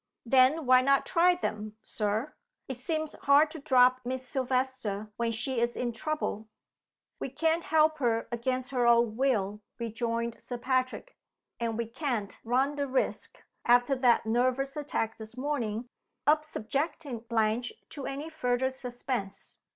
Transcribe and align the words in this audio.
"Then 0.25 0.65
why 0.65 0.81
not 0.81 1.05
try 1.05 1.35
them, 1.35 1.77
Sir? 1.83 2.33
It 2.67 2.77
seems 2.77 3.13
hard 3.13 3.51
to 3.51 3.59
drop 3.59 4.01
Miss 4.03 4.27
Silvester 4.27 5.11
when 5.15 5.31
she 5.31 5.59
is 5.59 5.77
in 5.77 5.91
trouble." 5.91 6.47
"We 7.19 7.29
can't 7.29 7.65
help 7.65 7.99
her 7.99 8.27
against 8.31 8.71
her 8.71 8.87
own 8.87 9.15
will," 9.15 9.61
rejoined 9.77 10.41
Sir 10.41 10.57
Patrick. 10.57 11.15
"And 11.59 11.77
we 11.77 11.85
can't 11.85 12.39
run 12.43 12.77
the 12.77 12.87
risk, 12.87 13.43
after 13.63 13.95
that 13.95 14.25
nervous 14.25 14.75
attack 14.75 15.17
this 15.19 15.37
morning, 15.37 15.87
of 16.25 16.43
subjecting 16.43 17.19
Blanche 17.29 17.71
to 17.89 18.07
any 18.07 18.27
further 18.27 18.71
suspense. 18.71 19.59